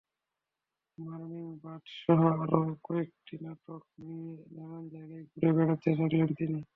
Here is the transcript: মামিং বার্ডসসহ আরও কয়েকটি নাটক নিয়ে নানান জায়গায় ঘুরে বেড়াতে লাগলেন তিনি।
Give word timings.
মামিং 0.97 1.45
বার্ডসসহ 1.63 2.19
আরও 2.35 2.61
কয়েকটি 2.85 3.35
নাটক 3.43 3.83
নিয়ে 3.99 4.31
নানান 4.55 4.83
জায়গায় 4.93 5.23
ঘুরে 5.31 5.49
বেড়াতে 5.57 5.89
লাগলেন 5.99 6.29
তিনি। 6.39 6.59